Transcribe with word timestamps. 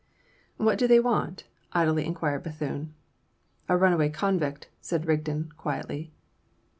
"What 0.57 0.79
do 0.79 0.87
they 0.87 0.99
want?" 0.99 1.43
idly 1.73 2.07
inquired 2.07 2.41
Bethune. 2.41 2.95
"A 3.69 3.77
runaway 3.77 4.09
convict," 4.09 4.67
said 4.81 5.05
Rigden, 5.05 5.51
quietly. 5.57 6.11